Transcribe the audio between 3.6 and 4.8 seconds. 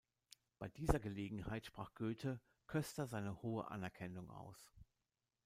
Anerkennung aus.